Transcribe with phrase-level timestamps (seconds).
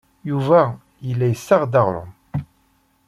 [0.29, 0.61] Yuba
[1.07, 2.11] yella yessaɣ-d aɣrum.